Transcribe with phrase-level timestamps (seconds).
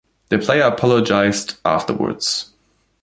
[0.29, 2.49] The player apologised afterwards.